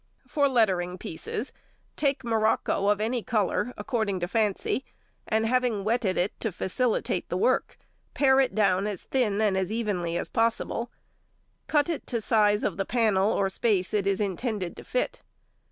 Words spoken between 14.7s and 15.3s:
to fit.